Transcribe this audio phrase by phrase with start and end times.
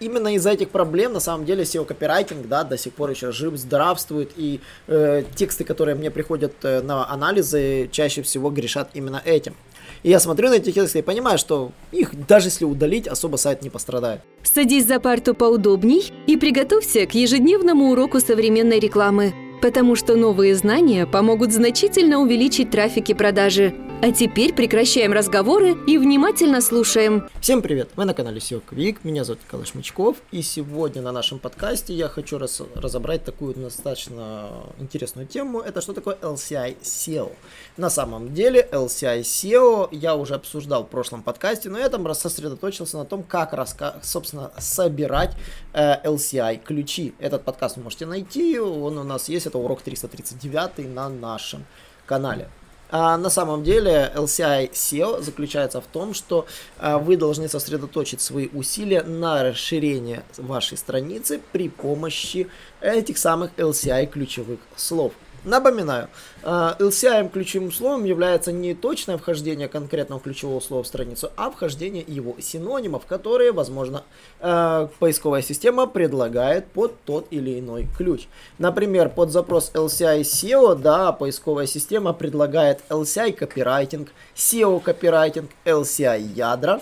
[0.00, 4.30] Именно из-за этих проблем, на самом деле, SEO-копирайтинг, да, до сих пор еще жив, здравствует,
[4.36, 9.56] и э, тексты, которые мне приходят э, на анализы, чаще всего грешат именно этим.
[10.04, 13.62] И я смотрю на эти тексты и понимаю, что их даже если удалить, особо сайт
[13.62, 14.20] не пострадает.
[14.44, 21.06] Садись за парту поудобней и приготовься к ежедневному уроку современной рекламы, потому что новые знания
[21.06, 23.74] помогут значительно увеличить трафик и продажи.
[24.00, 27.28] А теперь прекращаем разговоры и внимательно слушаем.
[27.40, 27.90] Всем привет!
[27.96, 32.06] Вы на канале SEO Quick, меня зовут Николай Шмычков, и сегодня на нашем подкасте я
[32.06, 35.58] хочу раз, разобрать такую достаточно интересную тему.
[35.58, 37.32] Это что такое LCI SEO?
[37.76, 42.98] На самом деле LCI SEO я уже обсуждал в прошлом подкасте, но я там сосредоточился
[42.98, 43.96] на том, как, раска...
[44.04, 45.34] собственно, собирать
[45.72, 47.14] э, LCI ключи.
[47.18, 51.64] Этот подкаст вы можете найти, он у нас есть, это урок 339 на нашем
[52.06, 52.48] канале.
[52.90, 56.46] А на самом деле LCI SEO заключается в том, что
[56.78, 62.48] а, вы должны сосредоточить свои усилия на расширение вашей страницы при помощи
[62.80, 65.12] этих самых LCI ключевых слов.
[65.44, 66.08] Напоминаю,
[66.42, 72.04] а, LCI ключевым словом является не точное вхождение конкретного ключевого слова в страницу, а вхождение
[72.06, 74.02] его синонимов, которые, возможно,
[74.40, 78.26] а, поисковая система предлагает под тот или иной ключ.
[78.58, 86.80] Например, под запрос LCI SEO, да, поисковая система предлагает LCI копирайтинг, SEO копирайтинг, LCI ядра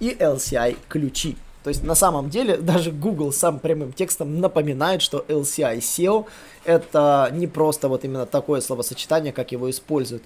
[0.00, 1.36] и LCI ключи.
[1.64, 6.26] То есть на самом деле даже Google сам прямым текстом напоминает, что LCI SEO
[6.64, 10.22] это не просто вот именно такое словосочетание, как его используют.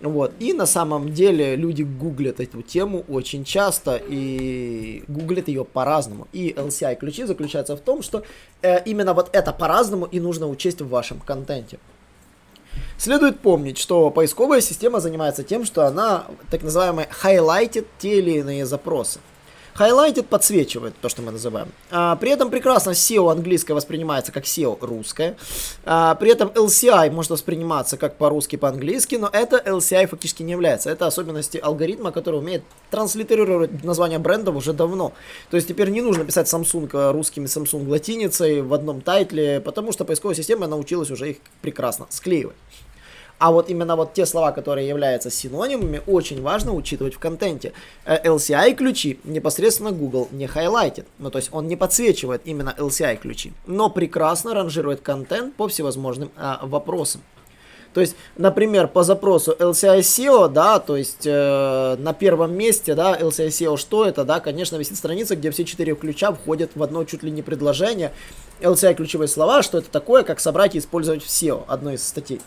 [0.00, 0.32] Вот.
[0.38, 6.28] И на самом деле люди гуглят эту тему очень часто и гуглят ее по-разному.
[6.32, 8.22] И LCI ключи заключаются в том, что
[8.62, 11.78] э, именно вот это по-разному и нужно учесть в вашем контенте.
[12.96, 18.66] Следует помнить, что поисковая система занимается тем, что она так называемая хайлайтит те или иные
[18.66, 19.18] запросы.
[19.78, 21.68] Highlighted подсвечивает то, что мы называем.
[21.90, 25.36] А, при этом прекрасно SEO английское воспринимается как SEO русское.
[25.84, 30.90] А, при этом LCI может восприниматься как по-русски, по-английски, но это LCI фактически не является.
[30.90, 35.12] Это особенности алгоритма, который умеет транслитерировать название брендов уже давно.
[35.50, 40.04] То есть теперь не нужно писать Samsung русскими Samsung латиницей в одном тайтле, потому что
[40.04, 42.56] поисковая система научилась уже их прекрасно склеивать.
[43.38, 47.72] А вот именно вот те слова, которые являются синонимами, очень важно учитывать в контенте.
[48.04, 51.06] Э, LCI ключи непосредственно Google не хайлайтит.
[51.18, 56.30] Ну, то есть он не подсвечивает именно LCI ключи, но прекрасно ранжирует контент по всевозможным
[56.36, 57.22] а, вопросам.
[57.94, 63.16] То есть, например, по запросу LCI SEO, да, то есть э, на первом месте, да,
[63.18, 67.04] LCI SEO что это, да, конечно, висит страница, где все четыре ключа входят в одно
[67.04, 68.12] чуть ли не предложение.
[68.60, 72.40] LCI ключевые слова, что это такое, как собрать и использовать в SEO, одной из статей.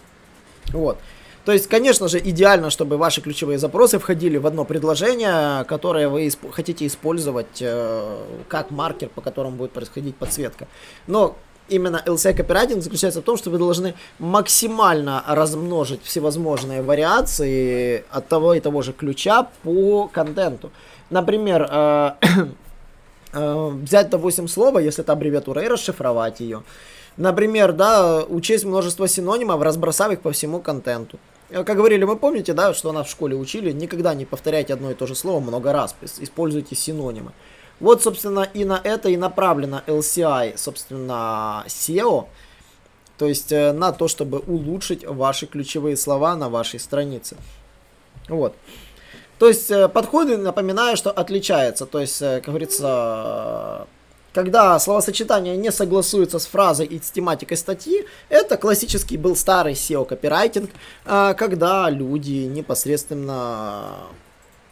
[0.69, 0.97] Вот.
[1.45, 6.27] То есть, конечно же, идеально, чтобы ваши ключевые запросы входили в одно предложение, которое вы
[6.27, 8.17] исп- хотите использовать э,
[8.47, 10.67] как маркер, по которому будет происходить подсветка.
[11.07, 11.35] Но
[11.67, 18.53] именно LCI копирайтинг заключается в том, что вы должны максимально размножить всевозможные вариации от того
[18.53, 20.69] и того же ключа по контенту.
[21.09, 22.11] Например, э,
[23.33, 26.61] э, взять, допустим, слово, если это аббревиатура, и расшифровать ее.
[27.17, 31.19] Например, да, учесть множество синонимов, разбросав их по всему контенту.
[31.49, 34.93] Как говорили, вы помните, да, что нас в школе учили, никогда не повторяйте одно и
[34.93, 37.33] то же слово много раз, используйте синонимы.
[37.81, 42.27] Вот, собственно, и на это и направлено LCI, собственно, SEO,
[43.17, 47.37] то есть э, на то, чтобы улучшить ваши ключевые слова на вашей странице.
[48.29, 48.55] Вот.
[49.37, 51.85] То есть э, подходы, напоминаю, что отличаются.
[51.85, 53.87] То есть, э, как говорится,
[54.33, 60.69] когда словосочетание не согласуется с фразой и с тематикой статьи, это классический был старый SEO-копирайтинг,
[61.05, 63.97] а, когда люди непосредственно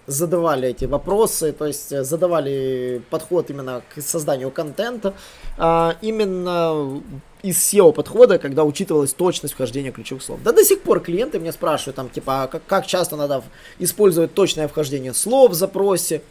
[0.08, 5.14] задавали эти вопросы, то есть задавали подход именно к созданию контента,
[5.58, 7.02] а, именно
[7.44, 10.40] из SEO подхода, когда учитывалась точность вхождения ключевых слов.
[10.44, 13.44] Да до сих пор клиенты меня спрашивают, там, типа, а как, как часто надо
[13.78, 16.22] использовать точное вхождение слов в запросе,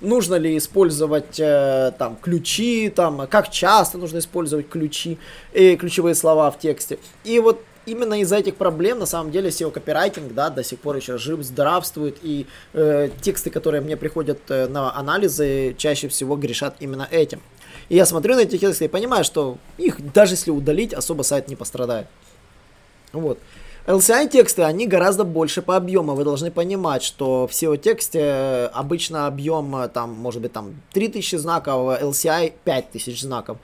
[0.00, 5.18] нужно ли использовать э, там ключи, там, как часто нужно использовать ключи
[5.52, 6.98] и ключевые слова в тексте.
[7.24, 11.18] И вот именно из-за этих проблем, на самом деле, SEO-копирайтинг, да, до сих пор еще
[11.18, 17.08] жив, здравствует, и э, тексты, которые мне приходят э, на анализы, чаще всего грешат именно
[17.10, 17.40] этим.
[17.88, 21.48] И я смотрю на эти тексты и понимаю, что их даже если удалить, особо сайт
[21.48, 22.06] не пострадает.
[23.12, 23.38] Вот.
[23.88, 26.14] LCI тексты, они гораздо больше по объему.
[26.14, 31.36] Вы должны понимать, что в SEO-тексте э, обычно объем, э, там, может быть, там 3000
[31.36, 33.56] знаков, LCI 5000 знаков.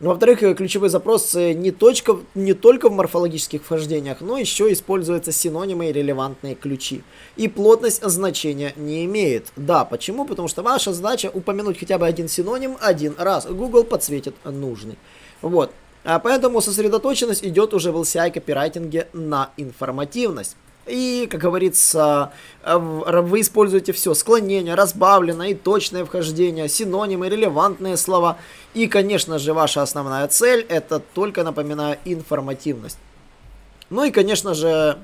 [0.00, 5.90] Во-вторых, э, ключевой запрос не, точка, не только в морфологических вхождениях, но еще используются синонимы
[5.90, 7.02] и релевантные ключи.
[7.36, 9.48] И плотность значения не имеет.
[9.56, 10.24] Да, почему?
[10.24, 13.44] Потому что ваша задача упомянуть хотя бы один синоним один раз.
[13.44, 14.96] Google подсветит нужный.
[15.42, 15.70] Вот.
[16.04, 20.56] А поэтому сосредоточенность идет уже в LCI копирайтинге на информативность.
[20.86, 22.32] И, как говорится,
[22.62, 24.14] э, вы используете все.
[24.14, 28.38] Склонение, разбавленное и точное вхождение, синонимы, релевантные слова.
[28.74, 32.98] И, конечно же, ваша основная цель это только, напоминаю, информативность.
[33.90, 34.98] Ну и, конечно же,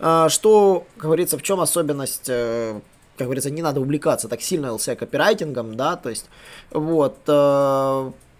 [0.00, 2.80] э, что, как говорится, в чем особенность э,
[3.16, 6.26] как говорится, не надо увлекаться так сильно LCI копирайтингом, да, то есть,
[6.72, 7.16] вот,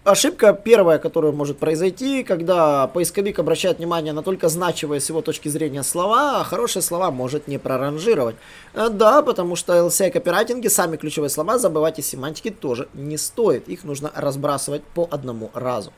[0.05, 5.49] ошибка первая, которая может произойти, когда поисковик обращает внимание на только значимые с его точки
[5.49, 8.35] зрения слова, а хорошие слова может не проранжировать.
[8.73, 13.67] Э, да, потому что LCI копирайтинги, сами ключевые слова забывать из семантики тоже не стоит.
[13.67, 15.91] Их нужно разбрасывать по одному разу.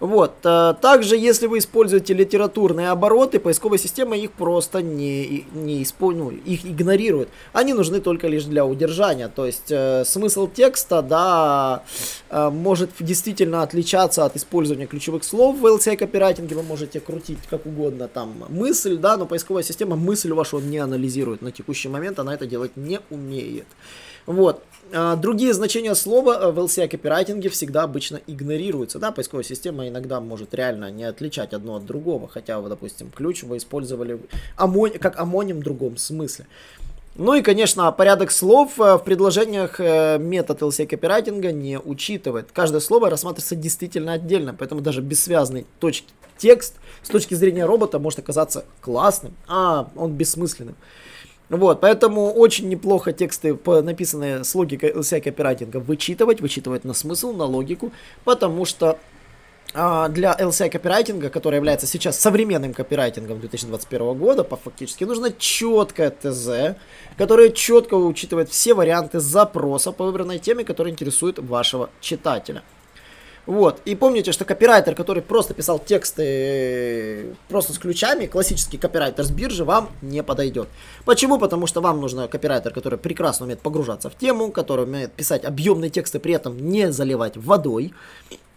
[0.00, 0.34] Вот.
[0.44, 6.30] Э, также, если вы используете литературные обороты, поисковая система их просто не, не использует, ну,
[6.30, 7.28] их игнорирует.
[7.52, 9.28] Они нужны только лишь для удержания.
[9.28, 11.82] То есть э, смысл текста, да,
[12.30, 16.54] э, может действительно отличаться от использования ключевых слов в LCI копирайтинге.
[16.54, 21.42] Вы можете крутить как угодно там мысль, да, но поисковая система мысль вашу не анализирует
[21.42, 23.66] на текущий момент, она это делать не умеет.
[24.26, 24.62] Вот.
[24.92, 28.98] А, другие значения слова э, в LCI копирайтинге всегда обычно игнорируются.
[28.98, 33.42] Да, поисковая система иногда может реально не отличать одно от другого, хотя вы, допустим, ключ
[33.42, 34.20] вы использовали
[34.56, 34.90] амон...
[34.90, 36.46] как амоним в другом смысле.
[37.18, 42.48] Ну и, конечно, порядок слов э, в предложениях э, метод LCI копирайтинга не учитывает.
[42.52, 48.18] Каждое слово рассматривается действительно отдельно, поэтому даже бессвязный точки текст с точки зрения робота может
[48.18, 50.76] оказаться классным, а он бессмысленным.
[51.48, 57.44] Вот, поэтому очень неплохо тексты, написанные с логикой LCI копирайтинга, вычитывать, вычитывать на смысл, на
[57.44, 57.92] логику,
[58.24, 58.98] потому что
[59.76, 66.78] для LCI копирайтинга, который является сейчас современным копирайтингом 2021 года, по фактически нужно четкое ТЗ,
[67.18, 72.62] которое четко учитывает все варианты запроса по выбранной теме, которая интересует вашего читателя.
[73.44, 73.80] Вот.
[73.84, 79.30] И помните, что копирайтер, который просто писал тексты э, просто с ключами, классический копирайтер с
[79.30, 80.68] биржи, вам не подойдет.
[81.04, 81.38] Почему?
[81.38, 85.90] Потому что вам нужен копирайтер, который прекрасно умеет погружаться в тему, который умеет писать объемные
[85.90, 87.92] тексты, при этом не заливать водой.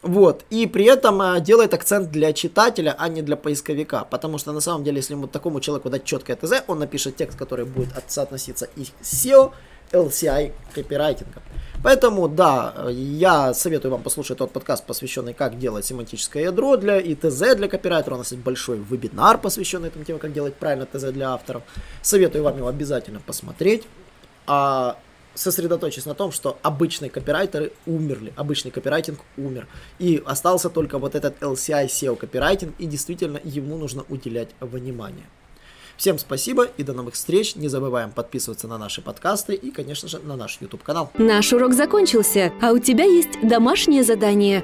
[0.01, 4.05] Вот, и при этом а, делает акцент для читателя, а не для поисковика.
[4.09, 7.37] Потому что на самом деле, если ему такому человеку дать четкое ТЗ, он напишет текст,
[7.37, 9.51] который будет соотноситься и SEO,
[9.91, 11.43] LCI копирайтингом.
[11.83, 17.15] Поэтому, да, я советую вам послушать тот подкаст, посвященный как делать семантическое ядро для и
[17.15, 18.15] ТЗ для копирайтера.
[18.15, 21.63] У нас есть большой вебинар, посвященный этому теме, как делать правильно ТЗ для авторов.
[22.01, 23.83] Советую вам его обязательно посмотреть.
[24.47, 24.97] А
[25.39, 29.67] сосредоточьтесь на том, что обычные копирайтеры умерли, обычный копирайтинг умер.
[29.97, 35.25] И остался только вот этот LCI SEO копирайтинг, и действительно ему нужно уделять внимание.
[35.95, 37.55] Всем спасибо и до новых встреч.
[37.55, 41.11] Не забываем подписываться на наши подкасты и, конечно же, на наш YouTube канал.
[41.17, 44.63] Наш урок закончился, а у тебя есть домашнее задание